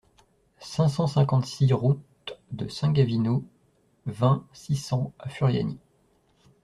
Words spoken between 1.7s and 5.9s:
route de San Gavino, vingt, six cents à Furiani